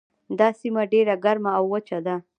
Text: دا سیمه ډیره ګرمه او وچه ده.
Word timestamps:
دا 0.39 0.47
سیمه 0.59 0.83
ډیره 0.91 1.13
ګرمه 1.23 1.51
او 1.57 1.63
وچه 1.73 1.99
ده. 2.05 2.15